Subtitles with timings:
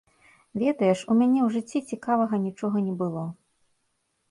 [0.61, 3.23] Ведаеш, у мяне ў жыцці цікавага нічога не было.